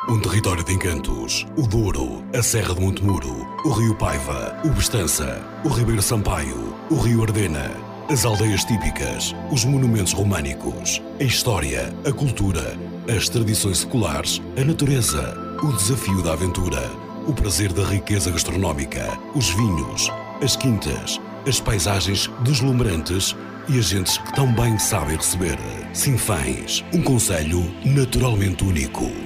Um 0.08 0.20
território 0.20 0.62
de 0.62 0.72
encantos. 0.72 1.44
O 1.56 1.66
Douro, 1.66 2.22
a 2.32 2.40
Serra 2.40 2.76
de 2.76 2.80
Montemuro, 2.80 3.44
o 3.64 3.70
Rio 3.70 3.92
Paiva, 3.96 4.56
o 4.64 4.68
Bestança, 4.68 5.44
o 5.64 5.68
Ribeiro 5.68 6.00
Sampaio, 6.00 6.72
o 6.88 6.94
Rio 6.94 7.24
Ardena, 7.24 7.72
as 8.08 8.24
aldeias 8.24 8.64
típicas, 8.64 9.34
os 9.50 9.64
monumentos 9.64 10.12
românicos, 10.12 11.02
a 11.18 11.24
história, 11.24 11.92
a 12.06 12.12
cultura, 12.12 12.78
as 13.08 13.28
tradições 13.28 13.78
seculares, 13.78 14.40
a 14.56 14.64
natureza, 14.64 15.36
o 15.60 15.72
desafio 15.72 16.22
da 16.22 16.34
aventura, 16.34 16.88
o 17.26 17.32
prazer 17.32 17.72
da 17.72 17.82
riqueza 17.82 18.30
gastronómica, 18.30 19.18
os 19.34 19.50
vinhos, 19.50 20.08
as 20.40 20.54
quintas, 20.54 21.20
as 21.48 21.58
paisagens 21.58 22.30
deslumbrantes 22.42 23.34
e 23.68 23.76
as 23.76 23.86
gentes 23.86 24.18
que 24.18 24.32
tão 24.36 24.52
bem 24.54 24.78
sabem 24.78 25.16
receber. 25.16 25.58
Sinfãs, 25.92 26.84
um 26.92 27.02
conselho 27.02 27.74
naturalmente 27.84 28.62
único. 28.62 29.25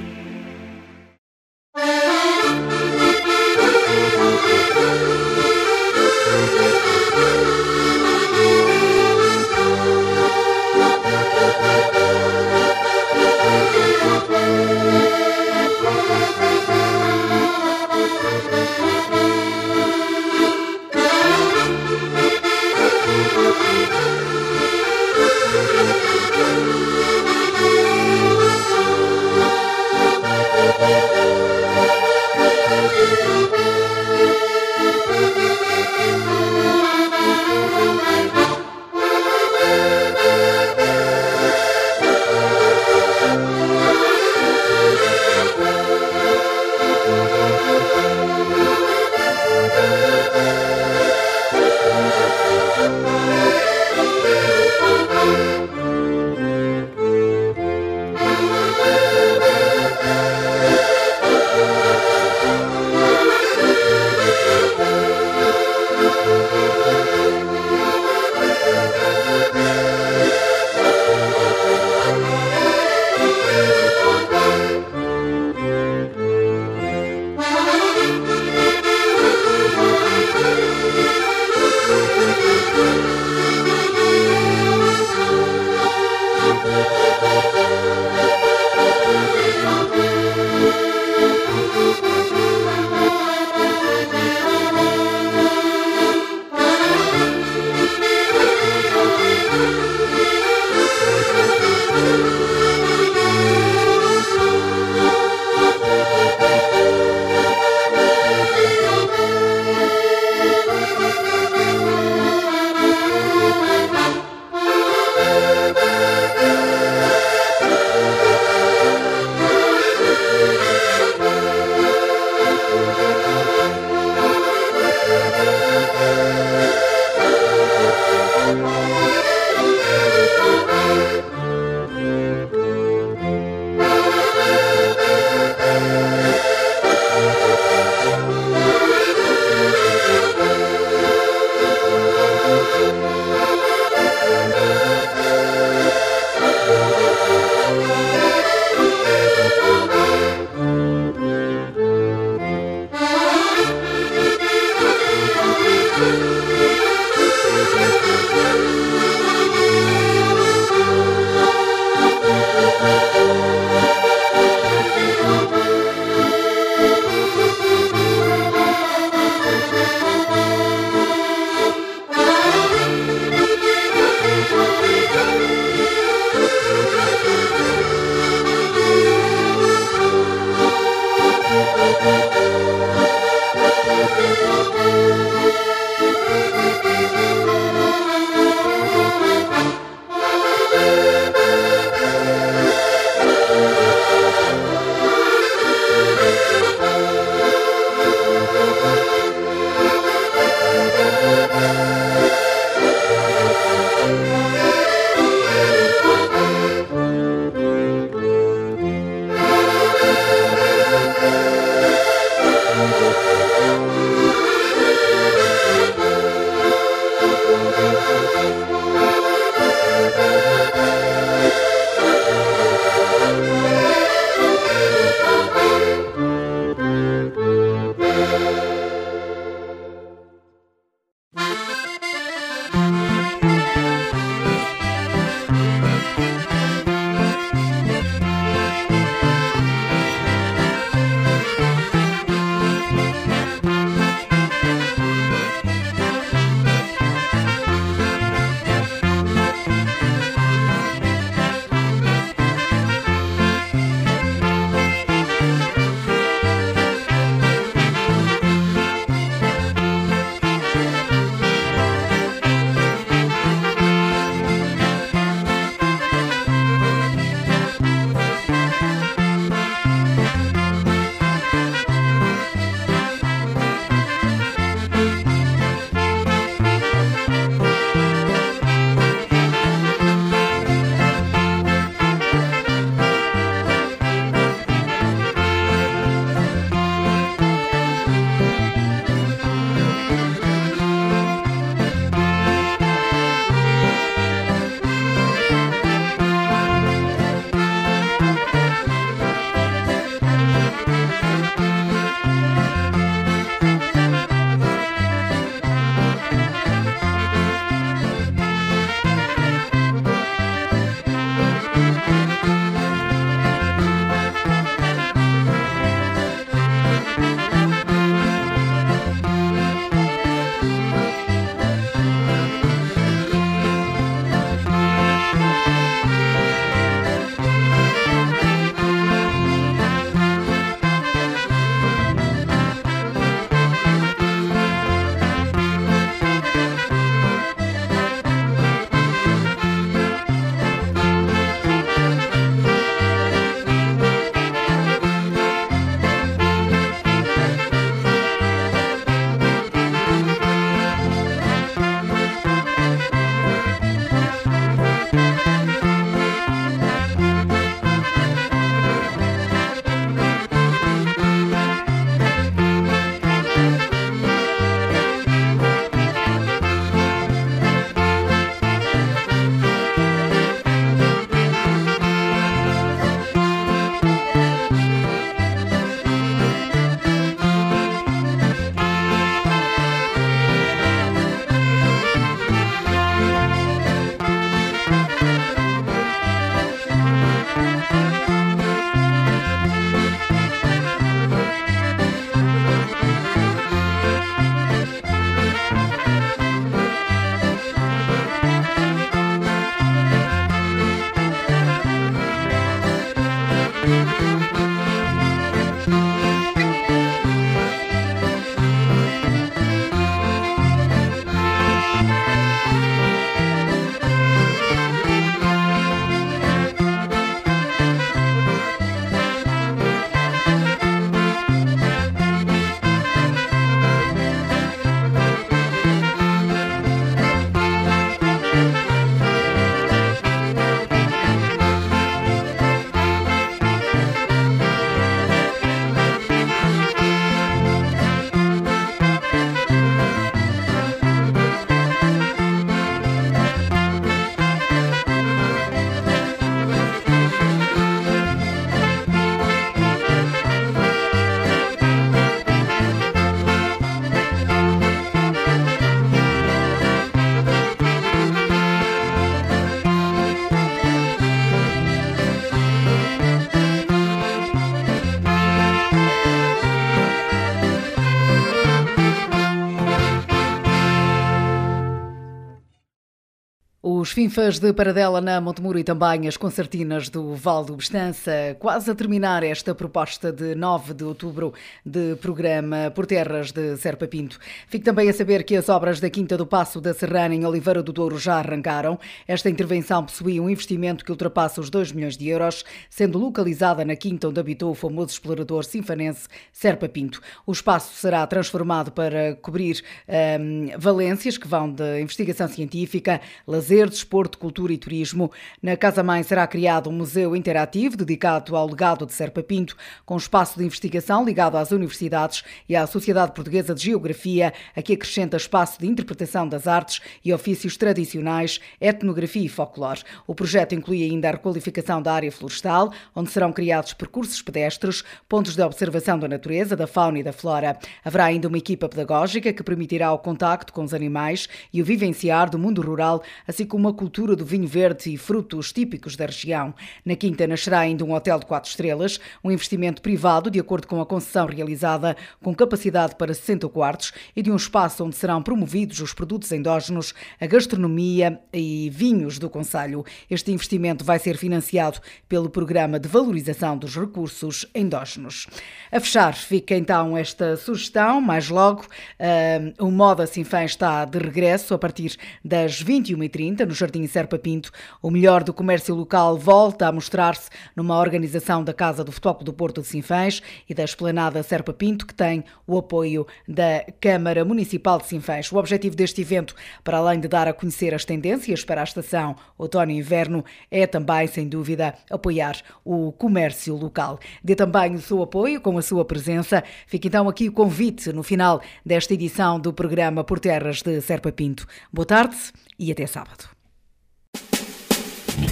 Os 474.11 474.15
finfas 474.15 474.59
de 474.59 474.73
Paradela 474.73 475.21
na 475.21 475.41
Montemuro 475.41 475.79
e 475.79 475.85
também 475.85 476.27
as 476.27 476.37
concertinas 476.37 477.09
do 477.09 477.33
Val 477.37 477.65
do 477.65 477.77
Bestança, 477.77 478.57
quase 478.59 478.91
a 478.91 478.95
terminar 478.97 479.45
esta 479.45 479.73
proposta 479.73 480.33
de 480.33 480.57
9 480.57 480.95
de 480.95 481.05
outubro 481.05 481.55
de 481.87 482.17
programa 482.17 482.91
por 482.93 483.07
terras 483.07 483.53
de 483.53 483.77
Serpa 483.77 484.09
Pinto. 484.09 484.37
Fique 484.67 484.85
também 484.85 485.09
a 485.09 485.13
saber 485.13 485.45
que 485.45 485.55
as 485.55 485.69
obras 485.69 486.01
da 486.01 486.11
Quinta 486.11 486.37
do 486.37 486.45
Passo 486.45 486.81
da 486.81 486.93
Serrana 486.93 487.37
em 487.37 487.47
Oliveira 487.47 487.85
do 487.85 487.93
Douro 487.93 488.19
já 488.19 488.39
arrancaram. 488.39 488.99
Esta 489.29 489.49
intervenção 489.49 490.05
possui 490.05 490.41
um 490.41 490.51
investimento 490.51 491.05
que 491.05 491.13
ultrapassa 491.13 491.61
os 491.61 491.71
2 491.71 491.93
milhões 491.93 492.17
de 492.17 492.29
euros, 492.31 492.65
sendo 492.91 493.17
localizada 493.17 493.85
na 493.85 493.95
quinta 493.95 494.27
onde 494.27 494.41
habitou 494.41 494.73
o 494.73 494.75
famoso 494.75 495.11
explorador 495.13 495.63
sinfanense 495.63 496.27
Serpa 496.53 496.89
Pinto. 496.89 497.21
O 497.47 497.53
espaço 497.53 497.95
será 497.95 498.27
transformado 498.27 498.91
para 498.91 499.37
cobrir 499.37 499.85
hum, 500.09 500.67
valências 500.77 501.39
que 501.39 501.47
vão 501.47 501.73
de 501.73 502.01
investigação 502.01 502.49
científica, 502.49 503.21
lazer, 503.47 504.00
desporto, 504.01 504.39
cultura 504.39 504.73
e 504.73 504.79
turismo. 504.79 505.31
Na 505.63 505.77
Casa 505.77 506.03
Mãe 506.03 506.23
será 506.23 506.47
criado 506.47 506.89
um 506.89 506.93
museu 506.93 507.37
interativo 507.37 507.97
dedicado 507.97 508.57
ao 508.57 508.67
legado 508.67 509.05
de 509.05 509.13
Serpa 509.13 509.43
Pinto, 509.43 509.77
com 510.07 510.17
espaço 510.17 510.59
de 510.59 510.65
investigação 510.65 511.25
ligado 511.25 511.57
às 511.57 511.71
universidades 511.71 512.43
e 512.69 512.75
à 512.75 512.87
Sociedade 512.87 513.33
Portuguesa 513.33 513.75
de 513.75 513.85
Geografia, 513.85 514.53
a 514.75 514.83
que 514.83 514.95
acrescenta 514.95 515.37
espaço 515.37 515.79
de 515.79 515.87
interpretação 515.87 516.49
das 516.49 516.67
artes 516.67 517.01
e 517.25 517.33
ofícios 517.33 517.77
tradicionais, 517.77 518.59
etnografia 518.81 519.45
e 519.45 519.49
folclore. 519.49 520.03
O 520.27 520.35
projeto 520.35 520.75
inclui 520.75 521.03
ainda 521.03 521.29
a 521.29 521.33
requalificação 521.33 522.01
da 522.01 522.13
área 522.13 522.33
florestal, 522.33 522.93
onde 523.15 523.31
serão 523.31 523.53
criados 523.53 523.93
percursos 523.93 524.41
pedestres, 524.41 525.05
pontos 525.29 525.55
de 525.55 525.63
observação 525.63 526.19
da 526.19 526.27
natureza, 526.27 526.75
da 526.75 526.87
fauna 526.87 527.19
e 527.19 527.23
da 527.23 527.33
flora. 527.33 527.79
Haverá 528.05 528.25
ainda 528.25 528.49
uma 528.49 528.59
equipa 528.59 528.89
pedagógica 528.89 529.53
que 529.53 529.63
permitirá 529.63 530.13
o 530.13 530.19
contacto 530.19 530.73
com 530.73 530.85
os 530.85 530.95
animais 530.95 531.49
e 531.73 531.83
o 531.83 531.85
vivenciar 531.85 532.49
do 532.49 532.59
mundo 532.59 532.81
rural, 532.81 533.23
assim 533.47 533.67
como 533.67 533.90
cultura 533.93 534.37
do 534.37 534.45
vinho 534.45 534.67
verde 534.67 535.13
e 535.13 535.17
frutos 535.17 535.73
típicos 535.73 536.17
da 536.17 536.27
região. 536.27 536.75
Na 537.05 537.17
Quinta 537.17 537.47
nascerá 537.47 537.81
ainda 537.81 538.05
um 538.05 538.15
hotel 538.15 538.39
de 538.39 538.47
quatro 538.47 538.71
estrelas, 538.71 539.19
um 539.43 539.51
investimento 539.51 540.03
privado 540.03 540.51
de 540.51 540.61
acordo 540.61 540.87
com 540.87 541.01
a 541.01 541.07
concessão 541.07 541.47
realizada, 541.47 542.17
com 542.43 542.55
capacidade 542.55 543.17
para 543.17 543.35
60 543.35 543.69
quartos 543.69 544.13
e 544.35 544.43
de 544.43 544.51
um 544.51 544.57
espaço 544.57 545.05
onde 545.05 545.17
serão 545.17 545.43
promovidos 545.43 546.01
os 546.01 546.13
produtos 546.13 546.51
endógenos, 546.53 547.15
a 547.41 547.47
gastronomia 547.47 548.41
e 548.53 548.91
vinhos 548.91 549.39
do 549.39 549.51
Conselho. 549.51 550.05
Este 550.29 550.53
investimento 550.53 551.05
vai 551.05 551.19
ser 551.19 551.37
financiado 551.37 552.01
pelo 552.29 552.51
Programa 552.51 552.99
de 552.99 553.09
Valorização 553.09 553.77
dos 553.77 553.97
Recursos 553.97 554.67
Endógenos. 554.75 555.47
A 555.91 556.01
fechar 556.01 556.35
fica 556.35 556.75
então 556.75 557.17
esta 557.17 557.57
sugestão, 557.57 558.21
mais 558.21 558.49
logo, 558.49 558.83
uh, 558.83 559.85
o 559.85 559.91
Moda 559.91 560.27
Sinfã 560.27 560.65
está 560.65 561.05
de 561.05 561.19
regresso 561.19 561.75
a 561.75 561.79
partir 561.79 562.17
das 562.45 562.83
21h30 562.83 563.67
no 563.67 563.75
Jardim 563.81 564.07
Serpa 564.07 564.39
Pinto. 564.39 564.71
O 565.03 565.11
melhor 565.11 565.43
do 565.43 565.55
comércio 565.55 565.95
local 565.95 566.37
volta 566.37 566.87
a 566.87 566.93
mostrar-se 566.93 567.49
numa 567.75 567.99
organização 567.99 568.63
da 568.63 568.75
Casa 568.75 569.03
do 569.03 569.11
Futebol 569.11 569.43
do 569.43 569.53
Porto 569.53 569.81
de 569.81 569.87
Sinfãs 569.87 570.43
e 570.69 570.75
da 570.75 570.85
Esplanada 570.85 571.43
Serpa 571.43 571.73
Pinto, 571.73 572.07
que 572.07 572.15
tem 572.15 572.45
o 572.67 572.77
apoio 572.77 573.27
da 573.49 573.85
Câmara 574.01 574.45
Municipal 574.45 574.99
de 574.99 575.07
Sinfãs. 575.07 575.51
O 575.51 575.57
objetivo 575.57 575.97
deste 575.97 576.21
evento, 576.21 576.55
para 576.85 576.99
além 576.99 577.21
de 577.21 577.29
dar 577.29 577.49
a 577.49 577.53
conhecer 577.53 577.95
as 577.95 578.05
tendências 578.05 578.65
para 578.65 578.81
a 578.81 578.85
estação 578.85 579.35
outono 579.57 579.91
e 579.91 579.97
inverno, 579.97 580.45
é 580.71 580.87
também, 580.87 581.27
sem 581.27 581.49
dúvida, 581.49 581.95
apoiar 582.11 582.57
o 582.85 583.13
comércio 583.13 583.77
local. 583.77 584.19
Dê 584.45 584.55
também 584.55 584.95
o 584.95 585.01
seu 585.01 585.23
apoio 585.23 585.61
com 585.61 585.77
a 585.79 585.83
sua 585.83 586.05
presença. 586.05 586.63
Fica 586.87 587.09
então 587.09 587.29
aqui 587.29 587.49
o 587.49 587.53
convite 587.53 588.13
no 588.13 588.23
final 588.23 588.61
desta 588.85 589.15
edição 589.15 589.59
do 589.59 589.73
programa 589.73 590.23
Por 590.23 590.39
Terras 590.39 590.83
de 590.83 591.01
Serpa 591.01 591.33
Pinto. 591.33 591.67
Boa 591.93 592.07
tarde 592.07 592.37
e 592.79 592.91
até 592.91 593.07
sábado. 593.07 593.60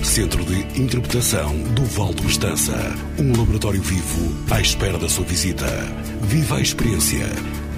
Centro 0.05 0.45
de 0.45 0.81
Interpretação 0.81 1.57
do 1.75 1.85
Val 1.85 2.13
do. 2.13 2.95
Um 3.19 3.37
laboratório 3.37 3.81
vivo 3.81 4.35
à 4.51 4.61
espera 4.61 4.99
da 4.99 5.09
sua 5.09 5.25
visita. 5.25 5.67
Viva 6.23 6.57
a 6.57 6.61
experiência. 6.61 7.27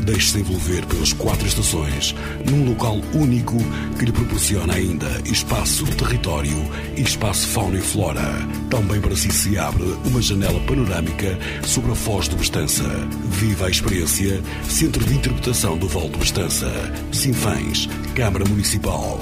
Deixe-se 0.01 0.39
envolver 0.39 0.85
pelas 0.87 1.13
quatro 1.13 1.47
estações, 1.47 2.15
num 2.51 2.69
local 2.69 3.01
único 3.13 3.57
que 3.99 4.07
lhe 4.07 4.13
proporciona 4.13 4.75
ainda 4.75 5.07
espaço, 5.27 5.85
território 5.97 6.57
e 6.97 7.03
espaço 7.03 7.47
fauna 7.49 7.79
e 7.79 7.83
flora. 7.83 8.49
Também 8.71 9.01
para 9.01 9.15
si 9.15 9.31
se 9.31 9.59
abre 9.59 9.85
uma 10.05 10.23
janela 10.23 10.61
panorâmica 10.61 11.39
sobre 11.65 11.93
a 11.93 11.95
Foz 11.95 12.29
do 12.29 12.37
Bestança. 12.37 12.85
Viva 13.29 13.67
a 13.67 13.71
experiência. 13.71 14.41
Centro 14.69 15.05
de 15.05 15.15
Interpretação 15.15 15.77
do 15.77 15.87
Val 15.87 16.09
do 16.09 16.19
Bestança. 16.19 16.71
Sinfãs, 17.13 17.89
Câmara 18.15 18.45
Municipal. 18.47 19.21